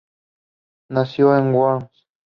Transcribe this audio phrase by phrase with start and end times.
[0.89, 2.07] Nació en Worms.